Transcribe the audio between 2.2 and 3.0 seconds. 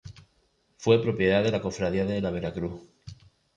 la Vera Cruz.